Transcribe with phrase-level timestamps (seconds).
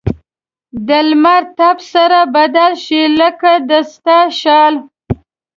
[0.87, 4.73] د لمر تپ سره بدل شي؛ لکه د ستا شال.